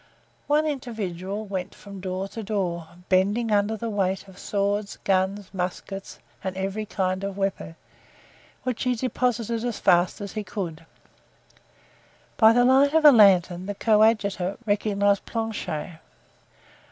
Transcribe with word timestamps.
One 0.47 0.65
individual 0.65 1.45
went 1.45 1.75
from 1.75 1.99
door 2.01 2.27
to 2.29 2.41
door, 2.41 2.87
bending 3.07 3.51
under 3.51 3.77
the 3.77 3.91
weight 3.91 4.27
of 4.27 4.39
swords, 4.39 4.97
guns, 5.03 5.51
muskets 5.53 6.17
and 6.43 6.57
every 6.57 6.87
kind 6.87 7.23
of 7.23 7.37
weapon, 7.37 7.75
which 8.63 8.81
he 8.81 8.95
deposited 8.95 9.63
as 9.63 9.77
fast 9.77 10.19
as 10.19 10.31
he 10.31 10.43
could. 10.43 10.87
By 12.35 12.51
the 12.51 12.65
light 12.65 12.95
of 12.95 13.05
a 13.05 13.11
lantern 13.11 13.67
the 13.67 13.75
coadjutor 13.75 14.57
recognized 14.65 15.27
Planchet. 15.27 15.99